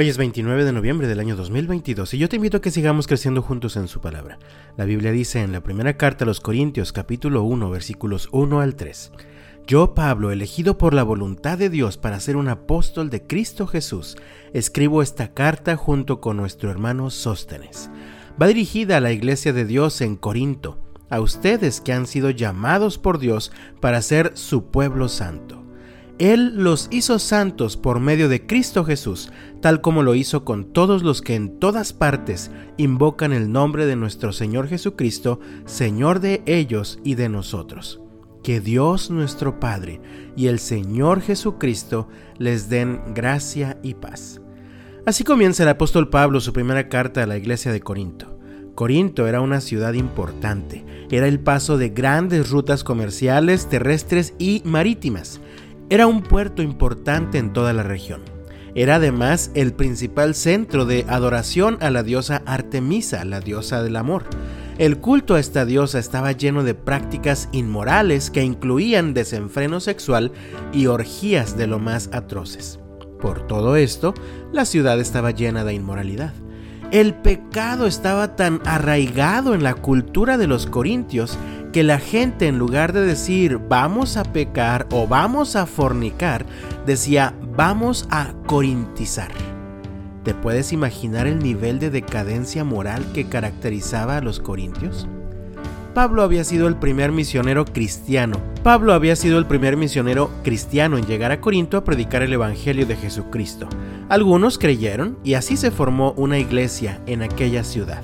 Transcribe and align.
Hoy 0.00 0.08
es 0.08 0.16
29 0.16 0.64
de 0.64 0.72
noviembre 0.72 1.08
del 1.08 1.18
año 1.18 1.34
2022 1.34 2.14
y 2.14 2.18
yo 2.18 2.28
te 2.28 2.36
invito 2.36 2.58
a 2.58 2.60
que 2.60 2.70
sigamos 2.70 3.08
creciendo 3.08 3.42
juntos 3.42 3.76
en 3.76 3.88
su 3.88 4.00
palabra. 4.00 4.38
La 4.76 4.84
Biblia 4.84 5.10
dice 5.10 5.40
en 5.40 5.50
la 5.50 5.60
primera 5.60 5.96
carta 5.96 6.22
a 6.22 6.26
los 6.28 6.38
Corintios 6.38 6.92
capítulo 6.92 7.42
1 7.42 7.68
versículos 7.68 8.28
1 8.30 8.60
al 8.60 8.76
3. 8.76 9.10
Yo, 9.66 9.94
Pablo, 9.94 10.30
elegido 10.30 10.78
por 10.78 10.94
la 10.94 11.02
voluntad 11.02 11.58
de 11.58 11.68
Dios 11.68 11.98
para 11.98 12.20
ser 12.20 12.36
un 12.36 12.46
apóstol 12.46 13.10
de 13.10 13.26
Cristo 13.26 13.66
Jesús, 13.66 14.16
escribo 14.52 15.02
esta 15.02 15.34
carta 15.34 15.74
junto 15.74 16.20
con 16.20 16.36
nuestro 16.36 16.70
hermano 16.70 17.10
Sóstenes. 17.10 17.90
Va 18.40 18.46
dirigida 18.46 18.98
a 18.98 19.00
la 19.00 19.10
iglesia 19.10 19.52
de 19.52 19.64
Dios 19.64 20.00
en 20.00 20.14
Corinto, 20.14 20.78
a 21.10 21.20
ustedes 21.20 21.80
que 21.80 21.92
han 21.92 22.06
sido 22.06 22.30
llamados 22.30 22.98
por 22.98 23.18
Dios 23.18 23.50
para 23.80 24.00
ser 24.00 24.30
su 24.36 24.66
pueblo 24.66 25.08
santo. 25.08 25.57
Él 26.18 26.56
los 26.56 26.88
hizo 26.90 27.20
santos 27.20 27.76
por 27.76 28.00
medio 28.00 28.28
de 28.28 28.44
Cristo 28.44 28.84
Jesús, 28.84 29.30
tal 29.60 29.80
como 29.80 30.02
lo 30.02 30.16
hizo 30.16 30.44
con 30.44 30.72
todos 30.72 31.04
los 31.04 31.22
que 31.22 31.36
en 31.36 31.60
todas 31.60 31.92
partes 31.92 32.50
invocan 32.76 33.32
el 33.32 33.52
nombre 33.52 33.86
de 33.86 33.94
nuestro 33.94 34.32
Señor 34.32 34.66
Jesucristo, 34.66 35.38
Señor 35.64 36.18
de 36.18 36.42
ellos 36.46 36.98
y 37.04 37.14
de 37.14 37.28
nosotros. 37.28 38.00
Que 38.42 38.60
Dios 38.60 39.10
nuestro 39.10 39.60
Padre 39.60 40.00
y 40.36 40.48
el 40.48 40.58
Señor 40.58 41.20
Jesucristo 41.20 42.08
les 42.36 42.68
den 42.68 43.00
gracia 43.14 43.78
y 43.84 43.94
paz. 43.94 44.40
Así 45.06 45.22
comienza 45.22 45.62
el 45.62 45.68
apóstol 45.68 46.08
Pablo 46.08 46.40
su 46.40 46.52
primera 46.52 46.88
carta 46.88 47.22
a 47.22 47.26
la 47.26 47.36
iglesia 47.36 47.70
de 47.70 47.80
Corinto. 47.80 48.36
Corinto 48.74 49.26
era 49.26 49.40
una 49.40 49.60
ciudad 49.60 49.94
importante, 49.94 50.84
era 51.10 51.26
el 51.26 51.40
paso 51.40 51.78
de 51.78 51.88
grandes 51.90 52.50
rutas 52.50 52.84
comerciales, 52.84 53.68
terrestres 53.68 54.34
y 54.38 54.62
marítimas 54.64 55.40
era 55.90 56.06
un 56.06 56.22
puerto 56.22 56.62
importante 56.62 57.38
en 57.38 57.52
toda 57.52 57.72
la 57.72 57.82
región. 57.82 58.20
Era 58.74 58.96
además 58.96 59.50
el 59.54 59.72
principal 59.72 60.34
centro 60.34 60.84
de 60.84 61.04
adoración 61.08 61.78
a 61.80 61.90
la 61.90 62.02
diosa 62.02 62.42
Artemisa, 62.44 63.24
la 63.24 63.40
diosa 63.40 63.82
del 63.82 63.96
amor. 63.96 64.24
El 64.76 64.98
culto 64.98 65.34
a 65.34 65.40
esta 65.40 65.64
diosa 65.64 65.98
estaba 65.98 66.32
lleno 66.32 66.62
de 66.62 66.74
prácticas 66.74 67.48
inmorales 67.52 68.30
que 68.30 68.44
incluían 68.44 69.14
desenfreno 69.14 69.80
sexual 69.80 70.30
y 70.72 70.86
orgías 70.86 71.56
de 71.56 71.66
lo 71.66 71.78
más 71.78 72.10
atroces. 72.12 72.78
Por 73.20 73.46
todo 73.46 73.74
esto, 73.74 74.14
la 74.52 74.64
ciudad 74.64 75.00
estaba 75.00 75.32
llena 75.32 75.64
de 75.64 75.74
inmoralidad. 75.74 76.34
El 76.90 77.14
pecado 77.14 77.86
estaba 77.86 78.36
tan 78.36 78.60
arraigado 78.64 79.54
en 79.54 79.62
la 79.62 79.74
cultura 79.74 80.38
de 80.38 80.46
los 80.46 80.66
corintios 80.66 81.36
que 81.72 81.82
la 81.82 81.98
gente 81.98 82.46
en 82.46 82.58
lugar 82.58 82.92
de 82.92 83.02
decir 83.02 83.58
vamos 83.68 84.16
a 84.16 84.24
pecar 84.24 84.86
o 84.90 85.06
vamos 85.06 85.56
a 85.56 85.66
fornicar, 85.66 86.46
decía 86.86 87.34
vamos 87.56 88.06
a 88.10 88.32
corintizar. 88.46 89.30
¿Te 90.24 90.34
puedes 90.34 90.72
imaginar 90.72 91.26
el 91.26 91.38
nivel 91.38 91.78
de 91.78 91.90
decadencia 91.90 92.64
moral 92.64 93.04
que 93.14 93.28
caracterizaba 93.28 94.16
a 94.16 94.20
los 94.20 94.40
corintios? 94.40 95.08
Pablo 95.94 96.22
había 96.22 96.44
sido 96.44 96.68
el 96.68 96.76
primer 96.76 97.12
misionero 97.12 97.64
cristiano. 97.64 98.40
Pablo 98.62 98.92
había 98.92 99.16
sido 99.16 99.38
el 99.38 99.46
primer 99.46 99.76
misionero 99.76 100.30
cristiano 100.44 100.98
en 100.98 101.06
llegar 101.06 101.32
a 101.32 101.40
Corinto 101.40 101.76
a 101.76 101.84
predicar 101.84 102.22
el 102.22 102.32
Evangelio 102.32 102.86
de 102.86 102.96
Jesucristo. 102.96 103.68
Algunos 104.08 104.58
creyeron 104.58 105.18
y 105.24 105.34
así 105.34 105.56
se 105.56 105.70
formó 105.70 106.12
una 106.12 106.38
iglesia 106.38 107.00
en 107.06 107.22
aquella 107.22 107.64
ciudad. 107.64 108.02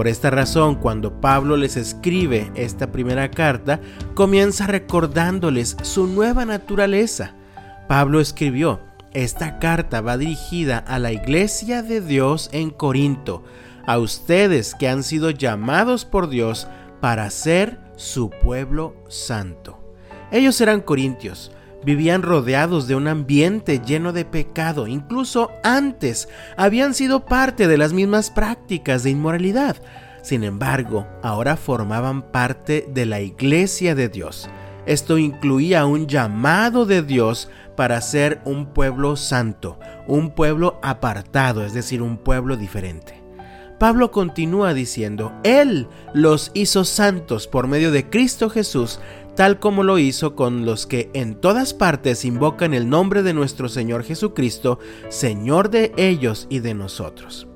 Por 0.00 0.08
esta 0.08 0.30
razón, 0.30 0.76
cuando 0.76 1.20
Pablo 1.20 1.58
les 1.58 1.76
escribe 1.76 2.50
esta 2.54 2.90
primera 2.90 3.30
carta, 3.30 3.82
comienza 4.14 4.66
recordándoles 4.66 5.76
su 5.82 6.06
nueva 6.06 6.46
naturaleza. 6.46 7.34
Pablo 7.86 8.18
escribió, 8.18 8.80
esta 9.12 9.58
carta 9.58 10.00
va 10.00 10.16
dirigida 10.16 10.78
a 10.78 10.98
la 10.98 11.12
iglesia 11.12 11.82
de 11.82 12.00
Dios 12.00 12.48
en 12.54 12.70
Corinto, 12.70 13.44
a 13.84 13.98
ustedes 13.98 14.74
que 14.74 14.88
han 14.88 15.02
sido 15.02 15.28
llamados 15.32 16.06
por 16.06 16.30
Dios 16.30 16.66
para 17.02 17.28
ser 17.28 17.78
su 17.96 18.30
pueblo 18.30 18.96
santo. 19.08 19.78
Ellos 20.32 20.58
eran 20.62 20.80
corintios, 20.80 21.52
vivían 21.84 22.22
rodeados 22.22 22.86
de 22.86 22.94
un 22.94 23.08
ambiente 23.08 23.80
lleno 23.84 24.12
de 24.12 24.24
pecado, 24.24 24.86
incluso 24.86 25.50
antes 25.62 26.28
habían 26.56 26.94
sido 26.94 27.24
parte 27.24 27.68
de 27.68 27.78
las 27.78 27.92
mismas 27.92 28.30
prácticas 28.30 29.02
de 29.02 29.10
inmoralidad. 29.10 29.76
Sin 30.22 30.44
embargo, 30.44 31.06
ahora 31.22 31.56
formaban 31.56 32.22
parte 32.22 32.86
de 32.92 33.06
la 33.06 33.20
iglesia 33.20 33.94
de 33.94 34.08
Dios. 34.08 34.48
Esto 34.86 35.18
incluía 35.18 35.86
un 35.86 36.06
llamado 36.06 36.84
de 36.84 37.02
Dios 37.02 37.48
para 37.76 38.00
ser 38.00 38.40
un 38.44 38.66
pueblo 38.66 39.16
santo, 39.16 39.78
un 40.06 40.30
pueblo 40.30 40.78
apartado, 40.82 41.64
es 41.64 41.72
decir, 41.72 42.02
un 42.02 42.18
pueblo 42.18 42.56
diferente. 42.56 43.20
Pablo 43.78 44.10
continúa 44.10 44.74
diciendo, 44.74 45.32
Él 45.42 45.88
los 46.12 46.50
hizo 46.52 46.84
santos 46.84 47.46
por 47.46 47.66
medio 47.66 47.90
de 47.90 48.10
Cristo 48.10 48.50
Jesús 48.50 49.00
tal 49.40 49.58
como 49.58 49.84
lo 49.84 49.98
hizo 49.98 50.36
con 50.36 50.66
los 50.66 50.86
que 50.86 51.08
en 51.14 51.34
todas 51.34 51.72
partes 51.72 52.26
invocan 52.26 52.74
el 52.74 52.90
nombre 52.90 53.22
de 53.22 53.32
nuestro 53.32 53.70
Señor 53.70 54.04
Jesucristo, 54.04 54.78
Señor 55.08 55.70
de 55.70 55.94
ellos 55.96 56.46
y 56.50 56.58
de 56.58 56.74
nosotros. 56.74 57.46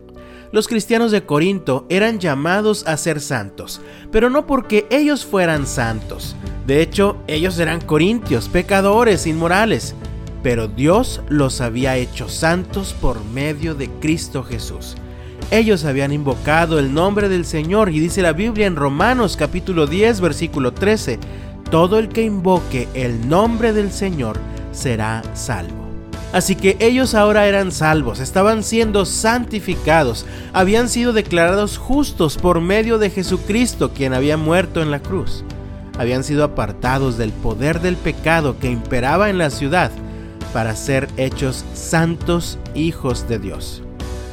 Los 0.50 0.66
cristianos 0.66 1.10
de 1.10 1.26
Corinto 1.26 1.84
eran 1.90 2.20
llamados 2.20 2.86
a 2.86 2.96
ser 2.96 3.20
santos, 3.20 3.82
pero 4.10 4.30
no 4.30 4.46
porque 4.46 4.86
ellos 4.88 5.26
fueran 5.26 5.66
santos. 5.66 6.36
De 6.66 6.80
hecho, 6.80 7.18
ellos 7.26 7.58
eran 7.58 7.82
corintios, 7.82 8.48
pecadores, 8.48 9.26
inmorales, 9.26 9.94
pero 10.42 10.68
Dios 10.68 11.20
los 11.28 11.60
había 11.60 11.98
hecho 11.98 12.30
santos 12.30 12.94
por 12.98 13.22
medio 13.26 13.74
de 13.74 13.90
Cristo 14.00 14.42
Jesús. 14.42 14.96
Ellos 15.50 15.84
habían 15.84 16.12
invocado 16.12 16.78
el 16.78 16.94
nombre 16.94 17.28
del 17.28 17.44
Señor 17.44 17.90
y 17.90 18.00
dice 18.00 18.22
la 18.22 18.32
Biblia 18.32 18.66
en 18.66 18.76
Romanos 18.76 19.36
capítulo 19.36 19.86
10 19.86 20.22
versículo 20.22 20.72
13, 20.72 21.18
todo 21.70 21.98
el 21.98 22.08
que 22.08 22.22
invoque 22.22 22.88
el 22.94 23.28
nombre 23.28 23.72
del 23.72 23.90
Señor 23.92 24.38
será 24.72 25.22
salvo. 25.34 25.84
Así 26.32 26.56
que 26.56 26.76
ellos 26.80 27.14
ahora 27.14 27.46
eran 27.46 27.70
salvos, 27.70 28.18
estaban 28.18 28.64
siendo 28.64 29.06
santificados, 29.06 30.26
habían 30.52 30.88
sido 30.88 31.12
declarados 31.12 31.78
justos 31.78 32.38
por 32.38 32.60
medio 32.60 32.98
de 32.98 33.10
Jesucristo, 33.10 33.92
quien 33.94 34.12
había 34.12 34.36
muerto 34.36 34.82
en 34.82 34.90
la 34.90 34.98
cruz. 34.98 35.44
Habían 35.96 36.24
sido 36.24 36.42
apartados 36.42 37.16
del 37.18 37.30
poder 37.30 37.80
del 37.80 37.96
pecado 37.96 38.58
que 38.58 38.68
imperaba 38.68 39.30
en 39.30 39.38
la 39.38 39.50
ciudad 39.50 39.92
para 40.52 40.74
ser 40.74 41.08
hechos 41.16 41.64
santos 41.72 42.58
hijos 42.74 43.28
de 43.28 43.38
Dios. 43.38 43.84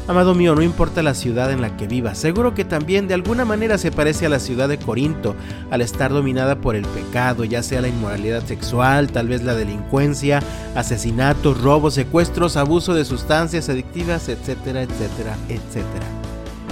Amado 0.08 0.34
mío, 0.34 0.56
no 0.56 0.64
importa 0.64 1.04
la 1.04 1.14
ciudad 1.14 1.52
en 1.52 1.62
la 1.62 1.78
que 1.78 1.88
vivas, 1.88 2.18
seguro 2.18 2.56
que 2.56 2.66
también 2.66 3.08
de 3.08 3.14
alguna 3.14 3.46
manera 3.46 3.78
se 3.78 3.92
parece 3.92 4.26
a 4.26 4.30
la 4.30 4.40
ciudad 4.40 4.68
de 4.68 4.80
Corinto, 4.80 5.36
al 5.70 5.80
estar 5.80 6.12
dominada 6.12 6.56
por 6.56 6.76
el 6.76 6.86
pecado, 6.86 7.46
ya 7.46 7.62
sea 7.62 7.82
la 7.82 7.88
inmoralidad 7.88 8.44
sexual, 8.44 9.12
tal 9.12 9.28
vez 9.28 9.44
la 9.44 9.54
delincuencia, 9.54 10.42
asesinatos, 10.76 11.62
robos, 11.62 11.94
secuestros, 11.94 12.58
abuso 12.58 12.96
de 12.96 13.06
sustancias 13.06 13.70
adictivas, 13.70 14.28
etcétera, 14.28 14.82
etcétera, 14.82 15.38
etcétera. 15.48 16.06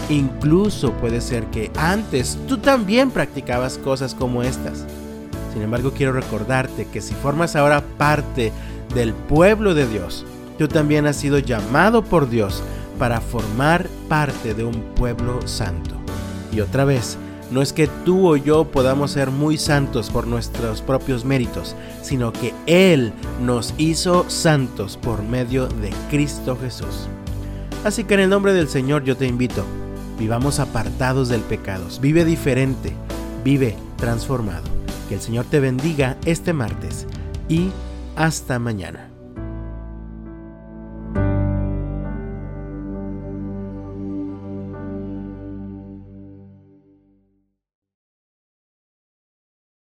Incluso 0.10 0.92
puede 0.94 1.22
ser 1.22 1.46
que 1.46 1.72
antes 1.78 2.38
tú 2.48 2.58
también 2.58 3.12
practicabas 3.12 3.78
cosas 3.78 4.16
como 4.16 4.42
estas. 4.42 4.86
Sin 5.54 5.62
embargo, 5.62 5.94
quiero 5.96 6.14
recordarte 6.14 6.88
que 6.88 7.00
si 7.00 7.14
formas 7.14 7.56
ahora 7.56 7.84
parte 7.98 8.52
del 8.96 9.14
pueblo 9.14 9.76
de 9.76 9.88
Dios, 9.88 10.26
tú 10.58 10.68
también 10.68 11.06
has 11.06 11.16
sido 11.16 11.38
llamado 11.38 12.04
por 12.04 12.28
Dios 12.28 12.64
para 13.00 13.22
formar 13.22 13.88
parte 14.08 14.54
de 14.54 14.64
un 14.64 14.94
pueblo 14.96 15.48
santo. 15.48 15.96
Y 16.52 16.60
otra 16.60 16.86
vez, 16.86 17.18
no 17.50 17.64
es 17.64 17.74
que 17.74 17.88
tú 18.06 18.28
o 18.28 18.36
yo 18.36 18.66
podamos 18.66 19.12
ser 19.12 19.32
muy 19.32 19.58
santos 19.58 20.10
por 20.10 20.28
nuestros 20.28 20.82
propios 20.82 21.26
méritos, 21.26 21.76
sino 22.04 22.32
que 22.32 22.54
Él 22.68 23.12
nos 23.42 23.74
hizo 23.78 24.30
santos 24.30 24.98
por 24.98 25.24
medio 25.24 25.68
de 25.68 25.90
Cristo 26.12 26.58
Jesús. 26.62 27.08
Así 27.84 28.04
que 28.04 28.16
en 28.16 28.20
el 28.20 28.30
nombre 28.30 28.54
del 28.54 28.68
Señor 28.68 29.04
yo 29.04 29.18
te 29.18 29.26
invito, 29.26 29.66
vivamos 30.20 30.60
apartados 30.60 31.30
del 31.30 31.42
pecado, 31.42 31.86
vive 32.02 32.26
diferente, 32.26 32.94
vive 33.44 33.76
transformado. 33.98 34.68
Que 35.08 35.16
el 35.16 35.22
Señor 35.22 35.46
te 35.46 35.60
bendiga 35.60 36.18
este 36.26 36.54
martes 36.54 37.08
y 37.48 37.72
hasta 38.16 38.60
mañana. 38.60 39.10